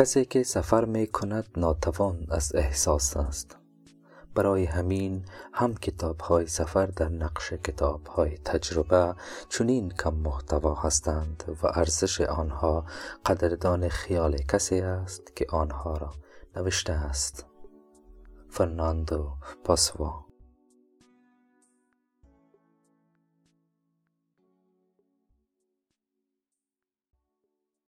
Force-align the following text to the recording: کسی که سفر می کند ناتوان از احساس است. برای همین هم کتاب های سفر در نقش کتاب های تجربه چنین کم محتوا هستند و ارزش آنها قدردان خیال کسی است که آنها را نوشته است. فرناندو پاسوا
کسی 0.00 0.24
که 0.24 0.42
سفر 0.42 0.84
می 0.84 1.06
کند 1.06 1.46
ناتوان 1.56 2.26
از 2.30 2.54
احساس 2.54 3.16
است. 3.16 3.56
برای 4.34 4.64
همین 4.64 5.24
هم 5.52 5.74
کتاب 5.74 6.20
های 6.20 6.46
سفر 6.46 6.86
در 6.86 7.08
نقش 7.08 7.52
کتاب 7.52 8.06
های 8.06 8.38
تجربه 8.38 9.14
چنین 9.48 9.90
کم 9.90 10.14
محتوا 10.14 10.74
هستند 10.74 11.58
و 11.62 11.66
ارزش 11.66 12.20
آنها 12.20 12.84
قدردان 13.26 13.88
خیال 13.88 14.36
کسی 14.36 14.80
است 14.80 15.36
که 15.36 15.46
آنها 15.50 15.96
را 15.96 16.10
نوشته 16.56 16.92
است. 16.92 17.46
فرناندو 18.50 19.32
پاسوا 19.64 20.29